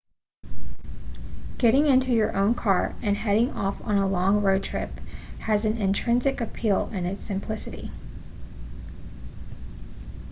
[1.59, 4.89] getting into your own car and heading off on a long road trip
[5.41, 7.91] has an intrinsic appeal in its simplicity